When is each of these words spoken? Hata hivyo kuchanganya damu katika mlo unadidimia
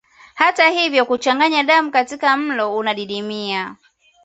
Hata 0.35 0.69
hivyo 0.69 1.05
kuchanganya 1.05 1.63
damu 1.63 1.91
katika 1.91 2.37
mlo 2.37 2.77
unadidimia 2.77 3.75